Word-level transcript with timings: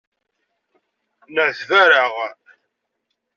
Nεetbareɣ. 1.33 2.13